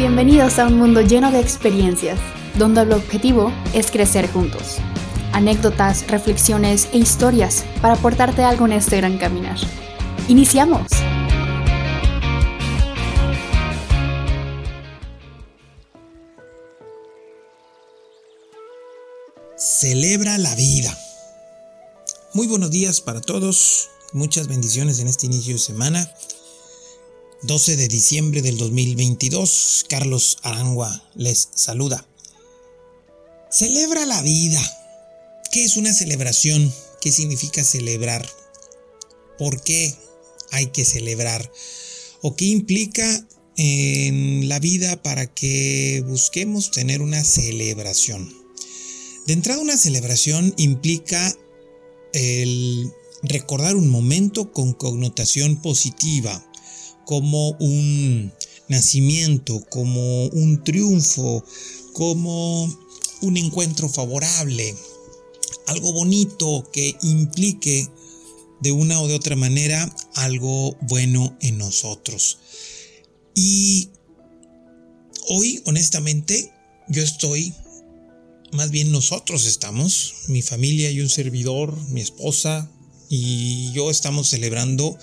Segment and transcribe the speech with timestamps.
[0.00, 2.18] Bienvenidos a un mundo lleno de experiencias,
[2.56, 4.78] donde el objetivo es crecer juntos.
[5.34, 9.58] Anécdotas, reflexiones e historias para aportarte algo en este gran caminar.
[10.26, 10.86] ¡Iniciamos!
[19.58, 20.96] Celebra la vida.
[22.32, 26.10] Muy buenos días para todos, muchas bendiciones en este inicio de semana.
[27.42, 32.06] 12 de diciembre del 2022, Carlos Arangua les saluda.
[33.50, 34.60] Celebra la vida.
[35.50, 36.70] ¿Qué es una celebración?
[37.00, 38.28] ¿Qué significa celebrar?
[39.38, 39.94] ¿Por qué
[40.50, 41.50] hay que celebrar?
[42.20, 48.34] ¿O qué implica en la vida para que busquemos tener una celebración?
[49.26, 51.34] De entrada, una celebración implica
[52.12, 56.49] el recordar un momento con connotación positiva
[57.10, 58.32] como un
[58.68, 61.44] nacimiento, como un triunfo,
[61.92, 62.72] como
[63.20, 64.76] un encuentro favorable,
[65.66, 67.88] algo bonito que implique
[68.60, 72.38] de una o de otra manera algo bueno en nosotros.
[73.34, 73.88] Y
[75.30, 76.52] hoy, honestamente,
[76.86, 77.52] yo estoy,
[78.52, 82.70] más bien nosotros estamos, mi familia y un servidor, mi esposa
[83.08, 84.96] y yo estamos celebrando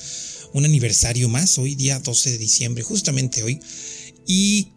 [0.54, 3.60] un aniversario más, hoy día 12 de diciembre, justamente hoy.
[4.26, 4.70] Y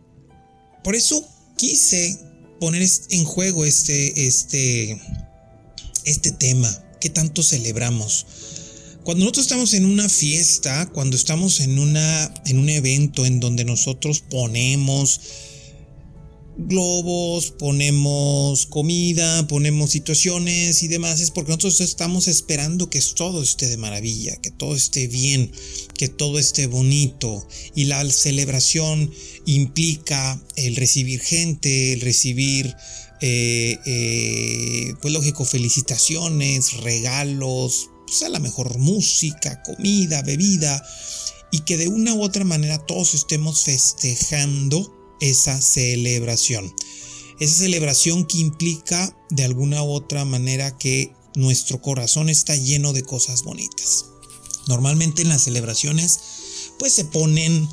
[0.85, 1.27] por eso
[1.57, 2.19] quise
[2.61, 5.01] poner en juego este, este,
[6.05, 8.27] este tema que tanto celebramos.
[9.03, 13.65] Cuando nosotros estamos en una fiesta, cuando estamos en, una, en un evento en donde
[13.65, 15.21] nosotros ponemos
[16.67, 23.69] globos, ponemos comida, ponemos situaciones y demás, es porque nosotros estamos esperando que todo esté
[23.69, 25.53] de maravilla, que todo esté bien,
[25.97, 27.47] que todo esté bonito.
[27.75, 29.11] Y la celebración
[29.47, 32.75] implica el recibir gente, el recibir,
[33.21, 40.85] eh, eh, pues lógico, felicitaciones, regalos, pues a la mejor música, comida, bebida,
[41.53, 46.75] y que de una u otra manera todos estemos festejando esa celebración.
[47.39, 53.03] Esa celebración que implica de alguna u otra manera que nuestro corazón está lleno de
[53.03, 54.07] cosas bonitas.
[54.67, 56.21] Normalmente en las celebraciones
[56.79, 57.69] pues se ponen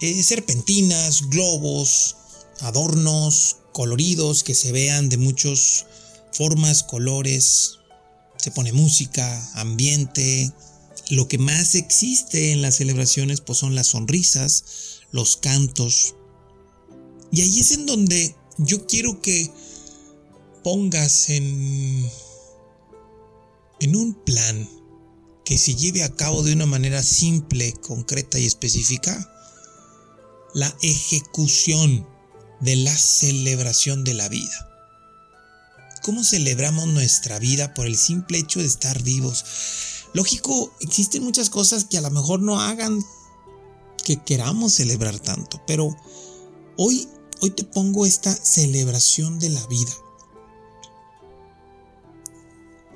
[0.00, 2.16] eh, serpentinas, globos,
[2.60, 5.86] adornos coloridos que se vean de muchas
[6.32, 7.78] formas, colores.
[8.36, 10.52] Se pone música, ambiente.
[11.10, 14.64] Lo que más existe en las celebraciones pues son las sonrisas,
[15.10, 16.14] los cantos,
[17.32, 19.50] y ahí es en donde yo quiero que
[20.62, 22.08] pongas en,
[23.80, 24.68] en un plan
[25.44, 29.28] que se lleve a cabo de una manera simple, concreta y específica
[30.54, 32.06] la ejecución
[32.60, 34.68] de la celebración de la vida.
[36.02, 39.44] ¿Cómo celebramos nuestra vida por el simple hecho de estar vivos?
[40.12, 43.02] Lógico, existen muchas cosas que a lo mejor no hagan
[44.04, 45.96] que queramos celebrar tanto, pero
[46.76, 47.08] hoy
[47.44, 49.92] Hoy te pongo esta celebración de la vida.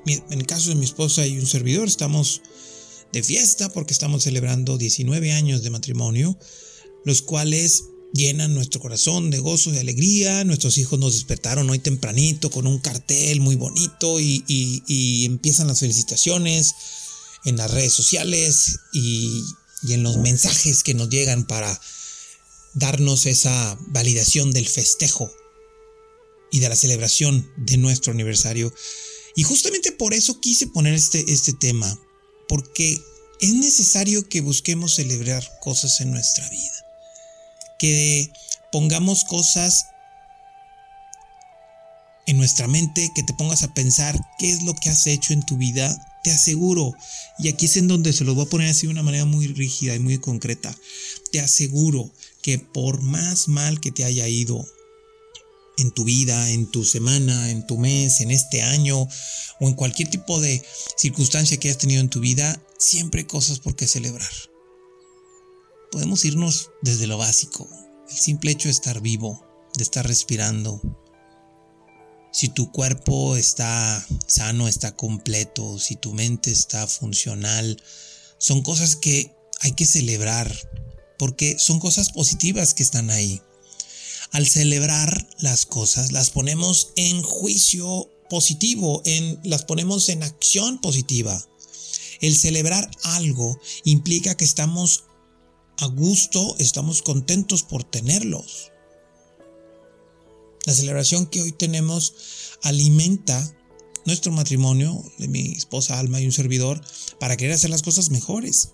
[0.05, 2.41] En el caso de mi esposa y un servidor, estamos
[3.11, 6.39] de fiesta porque estamos celebrando 19 años de matrimonio,
[7.03, 10.45] los cuales llenan nuestro corazón de gozo y alegría.
[10.45, 16.73] Nuestros hijos nos despertaron hoy tempranito con un cartel muy bonito y, empiezan las felicitaciones
[17.43, 19.43] en las redes sociales y
[19.89, 21.77] en los mensajes que nos llegan para
[22.77, 25.31] darnos esa validación del festejo
[26.51, 28.73] y de la celebración de nuestro aniversario.
[29.35, 31.99] Y justamente por eso quise poner este, este tema,
[32.47, 33.01] porque
[33.41, 36.85] es necesario que busquemos celebrar cosas en nuestra vida,
[37.79, 38.31] que
[38.71, 39.85] pongamos cosas
[42.27, 45.43] en nuestra mente, que te pongas a pensar qué es lo que has hecho en
[45.45, 46.93] tu vida, te aseguro,
[47.39, 49.47] y aquí es en donde se los voy a poner así de una manera muy
[49.47, 50.75] rígida y muy concreta,
[51.31, 52.11] te aseguro
[52.47, 54.65] que por más mal que te haya ido
[55.77, 59.05] en tu vida, en tu semana, en tu mes, en este año
[59.59, 60.65] o en cualquier tipo de
[60.95, 64.31] circunstancia que hayas tenido en tu vida, siempre hay cosas por qué celebrar.
[65.91, 67.67] Podemos irnos desde lo básico,
[68.09, 69.45] el simple hecho de estar vivo,
[69.75, 70.79] de estar respirando.
[72.31, 77.83] Si tu cuerpo está sano, está completo, si tu mente está funcional,
[78.37, 80.55] son cosas que hay que celebrar
[81.17, 83.41] porque son cosas positivas que están ahí.
[84.31, 91.41] Al celebrar las cosas, las ponemos en juicio positivo, en, las ponemos en acción positiva.
[92.19, 95.05] El celebrar algo implica que estamos
[95.79, 98.71] a gusto, estamos contentos por tenerlos.
[100.65, 102.13] La celebración que hoy tenemos
[102.63, 103.55] alimenta
[104.05, 106.81] nuestro matrimonio de mi esposa Alma y un servidor
[107.19, 108.71] para querer hacer las cosas mejores.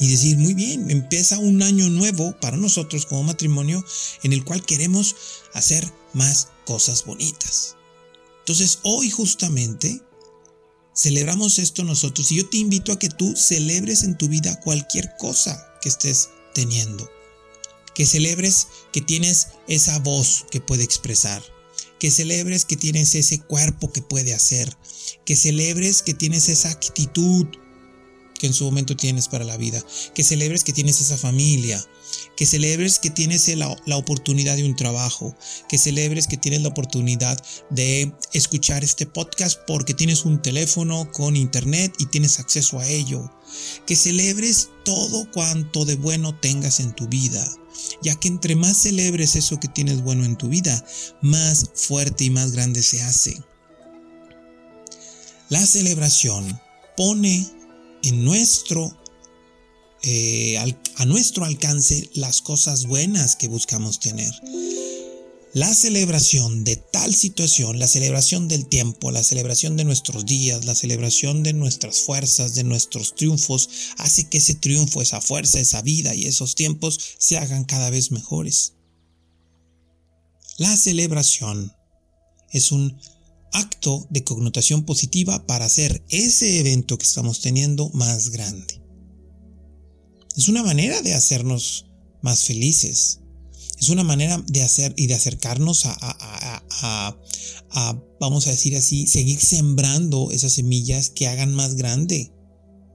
[0.00, 3.84] Y decir, muy bien, empieza un año nuevo para nosotros como matrimonio
[4.22, 5.16] en el cual queremos
[5.54, 7.76] hacer más cosas bonitas.
[8.40, 10.00] Entonces hoy justamente
[10.94, 15.16] celebramos esto nosotros y yo te invito a que tú celebres en tu vida cualquier
[15.18, 17.10] cosa que estés teniendo.
[17.94, 21.42] Que celebres que tienes esa voz que puede expresar.
[21.98, 24.76] Que celebres que tienes ese cuerpo que puede hacer.
[25.24, 27.46] Que celebres que tienes esa actitud
[28.38, 29.82] que en su momento tienes para la vida.
[30.14, 31.84] Que celebres que tienes esa familia.
[32.36, 35.36] Que celebres que tienes la, la, oportunidad de un trabajo.
[35.68, 41.36] Que celebres que tienes la oportunidad de escuchar este podcast porque tienes un teléfono con
[41.36, 43.30] internet y tienes acceso a ello.
[43.86, 47.46] Que celebres todo cuanto de bueno tengas en tu vida
[48.02, 50.84] ya que entre más celebres eso que tienes bueno en tu vida,
[51.22, 53.40] más fuerte y más grande se hace.
[55.48, 56.60] La celebración
[56.96, 57.46] pone
[58.02, 58.96] en nuestro,
[60.02, 60.58] eh,
[60.96, 64.32] a nuestro alcance las cosas buenas que buscamos tener.
[65.54, 70.74] La celebración de tal situación, la celebración del tiempo, la celebración de nuestros días, la
[70.74, 76.14] celebración de nuestras fuerzas, de nuestros triunfos, hace que ese triunfo, esa fuerza, esa vida
[76.14, 78.74] y esos tiempos se hagan cada vez mejores.
[80.58, 81.72] La celebración
[82.52, 83.00] es un
[83.52, 88.82] acto de connotación positiva para hacer ese evento que estamos teniendo más grande.
[90.36, 91.86] Es una manera de hacernos
[92.22, 93.20] más felices,
[93.80, 97.16] es una manera de hacer y de acercarnos a,
[98.20, 102.32] vamos a decir así, seguir sembrando esas semillas que hagan más grande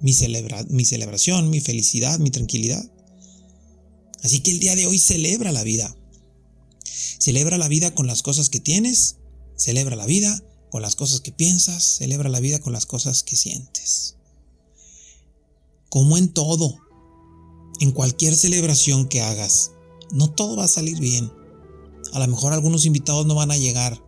[0.02, 0.14] mi,
[0.70, 2.84] mi celebración, mi felicidad, mi tranquilidad.
[4.22, 5.96] Así que el día de hoy celebra la vida.
[7.20, 9.18] Celebra la vida con las cosas que tienes,
[9.56, 13.36] celebra la vida con las cosas que piensas, celebra la vida con las cosas que
[13.36, 14.16] sientes.
[15.90, 16.78] Como en todo,
[17.80, 19.72] en cualquier celebración que hagas,
[20.12, 21.32] no todo va a salir bien.
[22.14, 24.04] A lo mejor algunos invitados no van a llegar.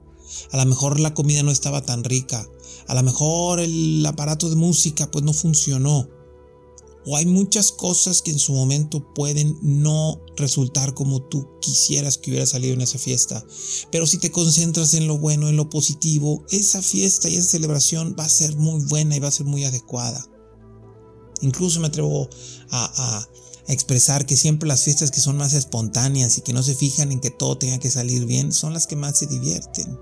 [0.51, 2.47] A lo mejor la comida no estaba tan rica.
[2.87, 6.09] A lo mejor el aparato de música pues no funcionó.
[7.05, 12.31] O hay muchas cosas que en su momento pueden no resultar como tú quisieras que
[12.31, 13.45] hubiera salido en esa fiesta.
[13.91, 18.15] Pero si te concentras en lo bueno, en lo positivo, esa fiesta y esa celebración
[18.19, 20.25] va a ser muy buena y va a ser muy adecuada.
[21.41, 22.29] Incluso me atrevo
[22.69, 23.27] a,
[23.67, 27.11] a expresar que siempre las fiestas que son más espontáneas y que no se fijan
[27.11, 29.97] en que todo tenga que salir bien son las que más se divierten.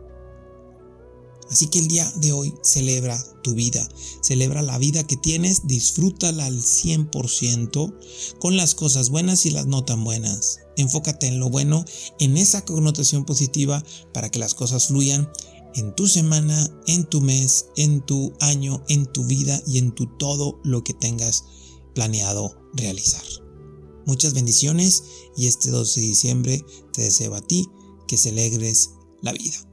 [1.49, 3.87] Así que el día de hoy celebra tu vida,
[4.21, 7.93] celebra la vida que tienes, disfrútala al 100%
[8.39, 10.59] con las cosas buenas y las no tan buenas.
[10.77, 11.85] Enfócate en lo bueno,
[12.19, 15.29] en esa connotación positiva para que las cosas fluyan
[15.75, 20.07] en tu semana, en tu mes, en tu año, en tu vida y en tu
[20.17, 21.43] todo lo que tengas
[21.93, 23.23] planeado realizar.
[24.05, 25.03] Muchas bendiciones
[25.37, 27.67] y este 12 de diciembre te deseo a ti
[28.07, 28.91] que celebres
[29.21, 29.72] la vida.